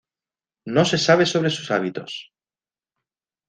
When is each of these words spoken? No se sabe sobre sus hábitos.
No 0.77 0.83
se 0.85 0.97
sabe 0.97 1.27
sobre 1.27 1.51
sus 1.51 1.69
hábitos. 1.69 2.31